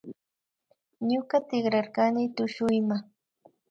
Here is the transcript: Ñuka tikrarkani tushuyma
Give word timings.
Ñuka 1.09 1.35
tikrarkani 1.47 2.23
tushuyma 2.35 2.97